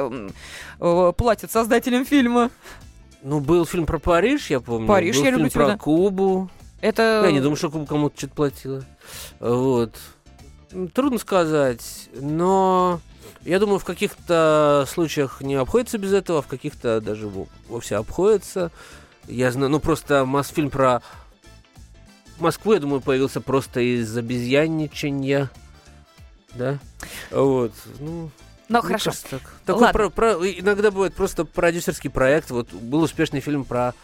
[1.16, 2.50] платят создателям фильма?
[3.24, 4.86] Ну, был фильм про Париж, я помню.
[4.86, 5.78] Париж, был я фильм люблю тебя, про.
[5.78, 6.50] Кубу.
[6.82, 7.22] Это...
[7.24, 8.84] Я не думаю, что Куба кому-то что-то платила.
[9.40, 9.96] Вот.
[10.92, 13.00] Трудно сказать, но
[13.42, 17.96] я думаю, в каких-то случаях не обходится без этого, а в каких-то даже во- вовсе
[17.96, 18.70] обходится.
[19.26, 21.00] Я знаю, ну просто Мосфильм про
[22.38, 25.50] Москву, я думаю, появился просто из обезьянничания.
[26.54, 26.78] Да?
[27.30, 27.72] Вот.
[28.00, 28.30] Ну,
[28.82, 29.10] Ну, мне хорошо.
[29.10, 29.40] кажется, так.
[29.64, 30.10] Такой Ладно.
[30.10, 32.50] про- про- иногда бывает просто продюсерский проект.
[32.50, 33.94] Вот был успешный фильм про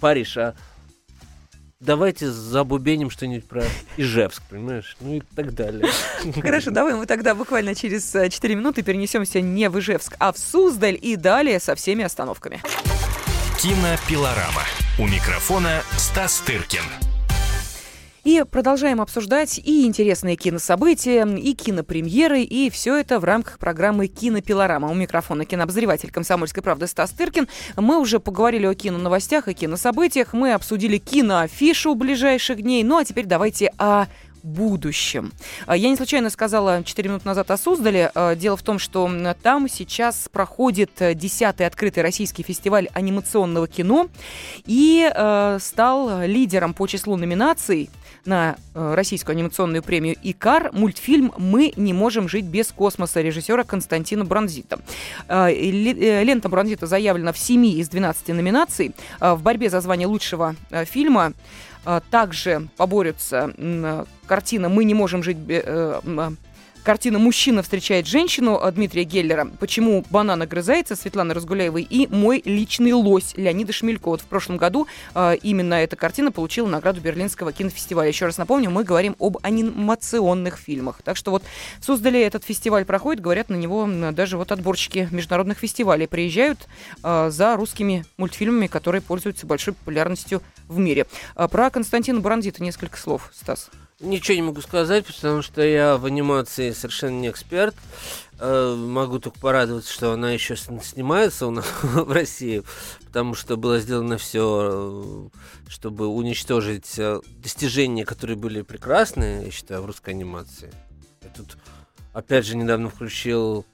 [0.00, 0.54] Париж, а
[1.80, 3.64] давайте забубеним что-нибудь про
[3.96, 4.96] Ижевск, понимаешь?
[5.00, 5.90] Ну и так далее.
[6.42, 10.98] Хорошо, давай мы тогда буквально через 4 минуты перенесемся не в Ижевск, а в Суздаль
[11.00, 12.62] и далее со всеми остановками.
[13.58, 14.62] Кинопилорама.
[14.98, 16.84] У микрофона Стас Тыркин.
[18.22, 24.88] И продолжаем обсуждать и интересные кинособытия, и кинопремьеры, и все это в рамках программы «Кинопилорама».
[24.88, 27.48] У микрофона кинообозреватель «Комсомольской правды» Стас Тыркин.
[27.76, 32.84] Мы уже поговорили о киноновостях и кинособытиях, мы обсудили киноафишу ближайших дней.
[32.84, 34.06] Ну а теперь давайте о
[34.42, 35.32] будущем.
[35.66, 38.10] А, я не случайно сказала 4 минуты назад о Суздале.
[38.14, 39.10] А, дело в том, что
[39.42, 44.08] там сейчас проходит 10-й открытый российский фестиваль анимационного кино
[44.66, 47.90] и э, стал лидером по числу номинаций
[48.24, 54.24] на э, российскую анимационную премию «Икар» мультфильм «Мы не можем жить без космоса» режиссера Константина
[54.24, 54.80] Бронзита.
[55.28, 58.94] Э, э, лента Бронзита заявлена в 7 из 12 номинаций.
[59.20, 60.54] В борьбе за звание лучшего
[60.86, 61.32] фильма
[62.10, 63.54] также поборются
[64.26, 65.38] картина «Мы не можем жить
[66.82, 69.46] Картина «Мужчина встречает женщину» Дмитрия Геллера.
[69.60, 74.08] Почему банан огрызается Светланы Разгуляевой и «Мой личный лось» Леонида Шмелько.
[74.08, 78.08] Вот в прошлом году э, именно эта картина получила награду Берлинского кинофестиваля.
[78.08, 81.02] Еще раз напомню, мы говорим об анимационных фильмах.
[81.04, 81.42] Так что вот
[81.80, 86.66] в Суздале этот фестиваль проходит, говорят, на него даже вот отборщики международных фестивалей приезжают
[87.04, 91.06] э, за русскими мультфильмами, которые пользуются большой популярностью в мире.
[91.34, 93.70] А про Константина Барандита несколько слов, Стас.
[94.00, 97.76] Ничего не могу сказать, потому что я в анимации совершенно не эксперт.
[98.38, 102.62] Э, могу только порадоваться, что она еще снимается у нас в России,
[103.04, 109.82] потому что было сделано все, э, чтобы уничтожить э, достижения, которые были прекрасные, я считаю,
[109.82, 110.72] в русской анимации.
[111.20, 111.58] Я тут,
[112.14, 113.66] опять же, недавно включил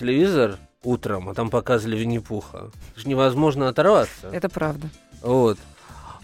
[0.00, 2.72] телевизор утром, а там показывали Винни-Пуха.
[2.90, 4.28] Это же невозможно оторваться.
[4.32, 4.88] Это правда.
[5.22, 5.58] Вот.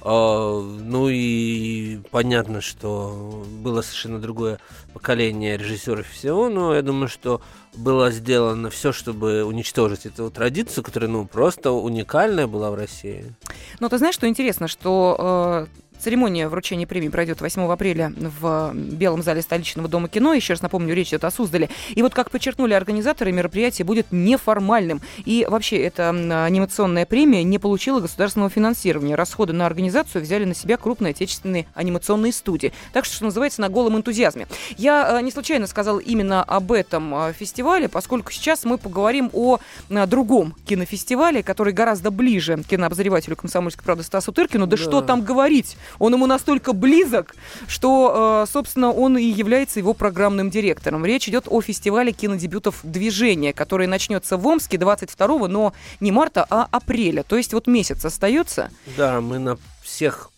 [0.09, 4.61] А, ну и понятно, что было совершенно другое
[4.95, 7.40] поколение режиссеров всего, но я думаю, что
[7.75, 13.35] было сделано все, чтобы уничтожить эту традицию, которая ну просто уникальная была в России.
[13.81, 15.66] Ну, ты знаешь, что интересно, что э,
[15.98, 20.35] Церемония вручения премии пройдет 8 апреля в Белом зале столичного дома кино.
[20.35, 21.68] Еще раз напомню, речь идет о Суздале.
[21.94, 25.00] И вот, как подчеркнули организаторы, мероприятие будет неформальным.
[25.24, 29.14] И вообще, эта анимационная премия не получила государственного финансирования.
[29.14, 32.72] Расходы на организацию взяли на себя крупные отечественные анимационные студии.
[32.92, 34.46] Так что, что называется, на голом энтузиазме.
[34.76, 39.59] Я э, не случайно сказал именно об этом э, фестивале, поскольку сейчас мы поговорим о
[39.88, 44.66] э, другом кинофестивале, который гораздо ближе кинообозревателю комсомольской правды Стасу Тыркину.
[44.66, 45.76] Да, да что там говорить?
[45.99, 47.35] Он ему настолько близок,
[47.68, 51.05] что, э, собственно, он и является его программным директором.
[51.05, 56.68] Речь идет о фестивале кинодебютов «Движение», который начнется в Омске 22 но не марта, а
[56.70, 57.22] апреля.
[57.22, 58.70] То есть вот месяц остается.
[58.96, 60.31] Да, мы на всех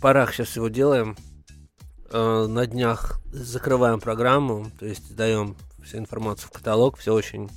[0.00, 1.16] парах сейчас его делаем.
[2.10, 7.50] Э, на днях закрываем программу, то есть даем всю информацию в каталог, все очень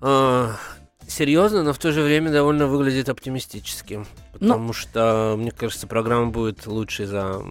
[0.00, 0.52] э,
[1.08, 3.94] серьезно, но в то же время довольно выглядит оптимистически.
[3.94, 4.06] Ну.
[4.32, 4.72] Потому но...
[4.72, 7.42] что, мне кажется, программа будет лучше за...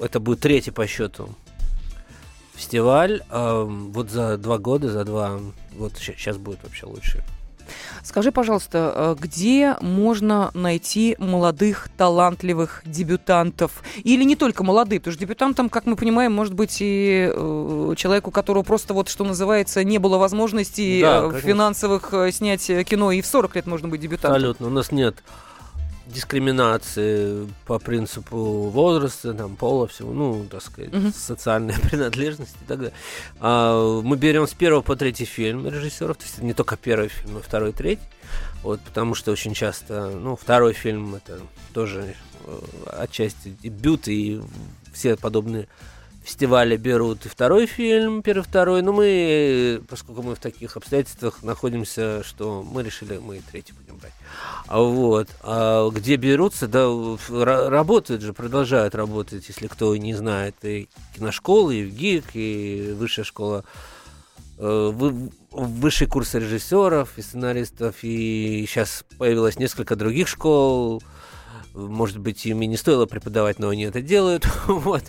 [0.00, 1.28] Это будет третий по счету
[2.58, 3.22] фестиваль.
[3.30, 5.38] Э, вот за два года, за два...
[5.76, 7.24] Вот сейчас будет вообще лучше.
[8.02, 13.82] Скажи, пожалуйста, э, где можно найти молодых, талантливых дебютантов?
[14.04, 18.30] Или не только молодых, потому что дебютантом, как мы понимаем, может быть и э, человеку,
[18.30, 23.26] которого просто вот, что называется, не было возможности да, э, финансовых снять кино, и в
[23.26, 24.32] 40 лет можно быть дебютантом.
[24.32, 24.66] Абсолютно.
[24.66, 25.16] У нас нет
[26.08, 31.14] дискриминации по принципу возраста, там, пола, всего, ну, так сказать, uh-huh.
[31.14, 32.94] социальной принадлежности и так далее.
[33.40, 37.34] А, мы берем с первого по третий фильм режиссеров, то есть не только первый фильм,
[37.34, 38.02] но второй, третий.
[38.62, 41.40] Вот, потому что очень часто, ну, второй фильм это
[41.72, 44.40] тоже э, отчасти дебют, и
[44.92, 45.68] все подобные
[46.28, 48.82] фестивале берут и второй фильм, первый, второй.
[48.82, 54.12] Но мы, поскольку мы в таких обстоятельствах находимся, что мы решили, мы третий будем брать.
[54.66, 55.28] А вот.
[55.42, 56.86] А где берутся, да,
[57.28, 63.24] работают же, продолжают работать, если кто не знает, и киношколы, и в ГИК, и высшая
[63.24, 63.64] школа
[64.58, 64.92] э,
[65.50, 71.02] высший курс режиссеров и сценаристов, и сейчас появилось несколько других школ,
[71.86, 75.04] может быть, им и не стоило преподавать, но они это делают, вот,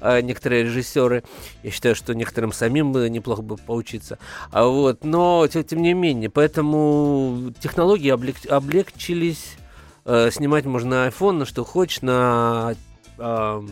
[0.00, 1.24] а некоторые режиссеры.
[1.62, 4.18] Я считаю, что некоторым самим бы неплохо бы поучиться.
[4.50, 9.56] А вот, но, тем, тем не менее, поэтому технологии облег, облегчились.
[10.04, 12.74] Э, снимать можно на iPhone, на что хочешь, на
[13.18, 13.62] э,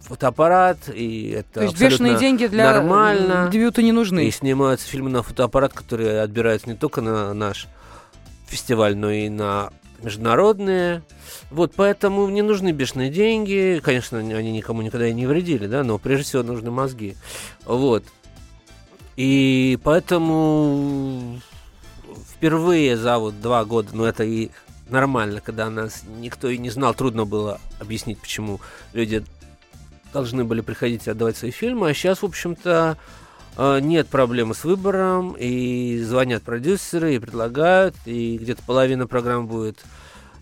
[0.00, 3.48] фотоаппарат, и это То есть бешеные деньги для нормально.
[3.52, 4.26] дебюта не нужны.
[4.26, 7.68] И снимаются фильмы на фотоаппарат, которые отбираются не только на наш
[8.46, 9.70] фестиваль, но и на
[10.02, 11.02] международные.
[11.50, 13.80] Вот, поэтому не нужны бешеные деньги.
[13.82, 17.16] Конечно, они никому никогда и не вредили, да, но прежде всего нужны мозги.
[17.64, 18.04] Вот.
[19.16, 21.40] И поэтому
[22.30, 24.50] впервые за вот два года, ну это и
[24.88, 28.60] нормально, когда нас никто и не знал, трудно было объяснить, почему
[28.92, 29.24] люди
[30.12, 32.96] должны были приходить и отдавать свои фильмы, а сейчас, в общем-то,
[33.58, 39.84] нет проблемы с выбором, и звонят продюсеры, и предлагают, и где-то половина программ будет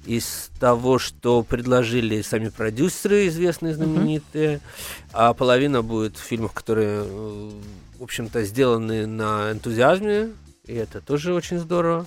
[0.07, 5.11] из того, что предложили сами продюсеры, известные, знаменитые, mm-hmm.
[5.12, 7.51] а половина будет фильмов, которые, э,
[7.99, 10.31] в общем-то, сделаны на энтузиазме,
[10.67, 12.07] и это тоже очень здорово.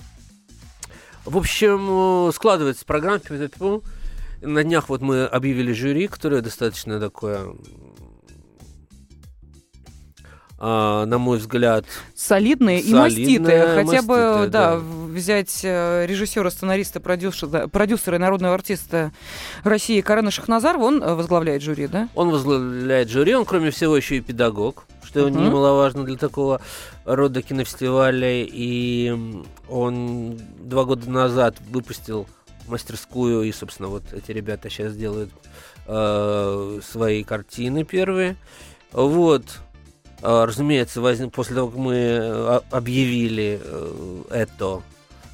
[1.24, 3.20] В общем, э, складывается программа.
[4.40, 7.54] На днях вот мы объявили жюри, которое достаточно такое
[10.60, 11.84] а, на мой взгляд,
[12.16, 13.84] солидные, и маститые.
[13.84, 19.12] Хотя бы, да, да, взять э, режиссера, сценариста, продюсера, продюсера и народного артиста
[19.62, 22.08] России Карена Шахназарова, он э, возглавляет жюри, да?
[22.16, 25.30] Он возглавляет жюри, он, кроме всего, еще и педагог, что uh-huh.
[25.30, 26.60] немаловажно для такого
[27.04, 28.44] рода кинофестиваля.
[28.44, 29.16] И
[29.68, 32.26] он два года назад выпустил
[32.66, 35.30] мастерскую, и, собственно, вот эти ребята сейчас делают
[35.86, 38.36] э, свои картины первые.
[38.92, 39.44] Вот.
[40.22, 44.82] А, разумеется, возник, после того, как мы э, объявили э, это,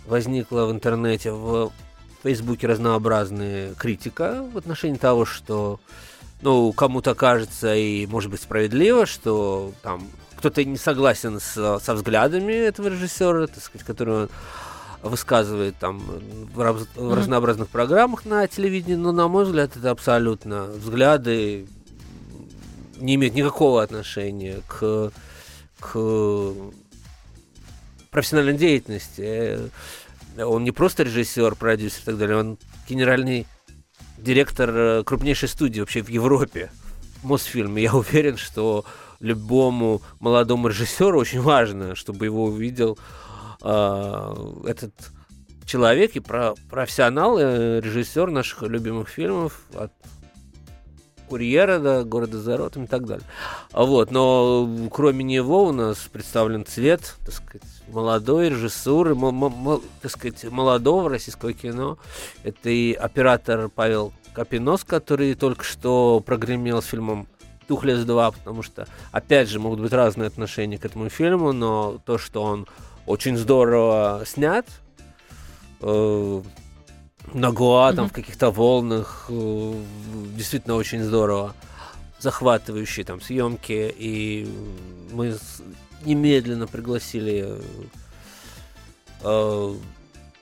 [0.06, 1.72] возникла в интернете, в
[2.22, 5.80] Фейсбуке разнообразная критика в отношении того, что
[6.42, 10.06] ну, кому-то кажется, и может быть справедливо, что там
[10.36, 14.28] кто-то не согласен с, со взглядами этого режиссера, так сказать, который он
[15.02, 16.02] высказывает там
[16.54, 21.66] в, раз, в разнообразных программах на телевидении, но, на мой взгляд, это абсолютно взгляды
[22.96, 25.12] не имеют никакого отношения к,
[25.80, 26.52] к
[28.10, 29.58] профессиональной деятельности.
[30.38, 33.46] Он не просто режиссер, продюсер и так далее, он генеральный
[34.18, 36.70] директор э, крупнейшей студии вообще в Европе,
[37.22, 37.76] Мосфильм.
[37.76, 38.84] Я уверен, что
[39.20, 42.98] любому молодому режиссеру очень важно, чтобы его увидел
[43.62, 44.34] э,
[44.66, 44.92] этот
[45.64, 49.92] человек и про профессионал, э, режиссер наших любимых фильмов от
[51.34, 53.26] Курьера, да, города за и так далее.
[53.72, 59.16] Вот, но кроме него у нас представлен цвет, так сказать, молодой режиссуры,
[60.00, 61.98] так сказать, молодого российского кино.
[62.44, 67.26] Это и оператор Павел Капинос, который только что прогремел с фильмом
[67.66, 72.16] Тухлес 2, потому что, опять же, могут быть разные отношения к этому фильму, но то,
[72.16, 72.68] что он
[73.06, 74.66] очень здорово снят,
[75.80, 76.42] э,
[77.32, 77.96] на Гоа, mm-hmm.
[77.96, 79.82] там в каких-то волнах, э,
[80.36, 81.54] действительно очень здорово,
[82.18, 84.48] захватывающие там съемки, и
[85.12, 85.36] мы
[86.04, 87.58] немедленно пригласили
[89.22, 89.74] э,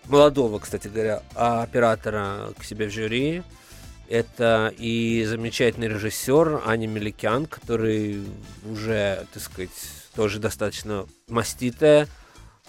[0.08, 3.42] молодого, кстати говоря, оператора к себе в жюри.
[4.08, 8.22] Это и замечательный режиссер Аня Меликян, который
[8.70, 9.70] уже, так сказать,
[10.14, 12.08] тоже достаточно маститая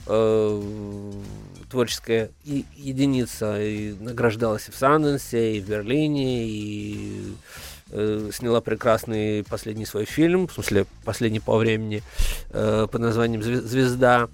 [0.07, 1.11] э,
[1.69, 3.61] творческая и, единица.
[3.61, 7.33] И награждалась и в Санденсе, и в Берлине, и
[7.91, 12.03] э, сняла прекрасный последний свой фильм, в смысле, последний по времени,
[12.51, 14.29] э, под названием «Звезда».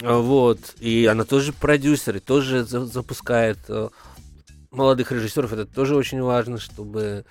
[0.00, 0.58] Вот.
[0.80, 3.88] И она тоже продюсер, и тоже за запускает э,
[4.70, 5.52] молодых режиссеров.
[5.52, 7.24] Это тоже очень важно, чтобы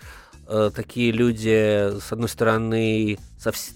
[0.48, 3.76] э, такие люди, с одной стороны, совсем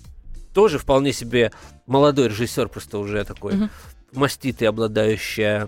[0.55, 1.51] тоже вполне себе
[1.85, 3.69] молодой режиссер, просто уже такой mm-hmm.
[4.13, 5.67] маститый, обладающий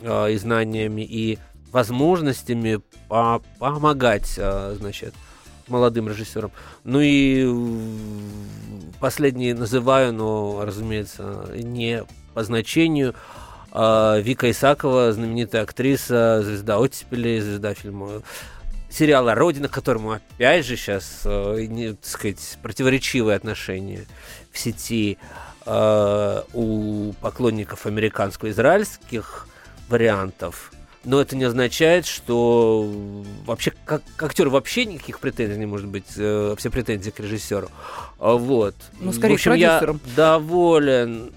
[0.00, 1.38] э, и знаниями, и
[1.72, 5.14] возможностями по помогать, э, значит,
[5.66, 6.52] молодым режиссерам.
[6.84, 7.48] Ну и
[9.00, 12.04] последний называю, но, разумеется, не
[12.34, 13.14] по значению.
[13.72, 18.22] Э, Вика Исакова, знаменитая актриса, звезда оттепели, звезда фильма
[18.90, 24.06] сериала «Родина», к которому, опять же, сейчас, э, не, так сказать, противоречивые отношения
[24.52, 25.18] в сети
[25.66, 29.46] э, у поклонников американско-израильских
[29.88, 30.72] вариантов.
[31.04, 32.90] Но это не означает, что
[33.46, 37.70] вообще как, к актеру вообще никаких претензий не может быть, э, все претензии к режиссеру.
[38.18, 38.74] А вот.
[39.00, 41.32] Ну, скорее, в общем, я доволен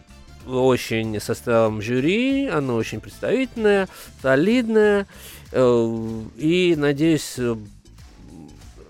[0.48, 3.88] очень составом жюри, оно очень представительное,
[4.22, 5.08] солидное.
[5.52, 7.56] Э, и надеюсь, э,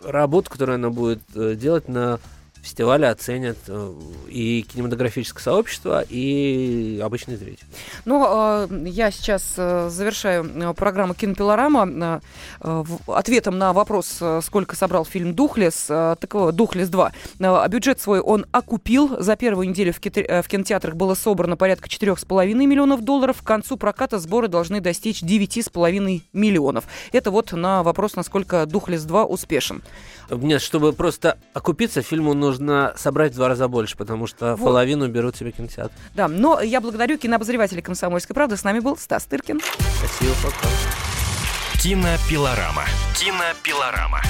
[0.04, 2.20] работу, которую она будет э, делать на
[2.62, 3.94] фестиваля оценят э,
[4.30, 7.66] и кинематографическое сообщество, и обычный зритель.
[8.06, 12.22] Ну, э, я сейчас э, завершаю программу «Кинопилорама»
[13.08, 15.86] ответом на вопрос, сколько собрал фильм «Духлес».
[15.86, 17.70] Так «Духлес 2».
[17.70, 19.22] Бюджет свой он окупил.
[19.22, 23.42] За первую неделю в кинотеатрах было собрано порядка 4,5 миллионов долларов.
[23.42, 26.86] К концу проката сборы должны достичь 9,5 миллионов.
[27.12, 29.82] Это вот на вопрос, насколько «Духлес 2» успешен.
[30.32, 34.66] Нет, чтобы просто окупиться, фильму нужно собрать в два раза больше, потому что вот.
[34.66, 35.92] половину берут себе кинотеатр.
[36.16, 38.56] Да, но я благодарю кинообозревателя «Комсомольской правды».
[38.56, 39.60] С нами был Стас Тыркин.
[39.98, 40.68] Спасибо, пока.
[41.82, 42.86] Кинопилорама.
[43.16, 44.22] Кинопилорама.